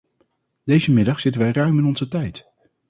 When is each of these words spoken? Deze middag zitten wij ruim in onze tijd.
Deze 0.63 0.91
middag 0.91 1.19
zitten 1.19 1.41
wij 1.41 1.51
ruim 1.51 1.77
in 1.77 1.85
onze 1.85 2.07
tijd. 2.07 2.47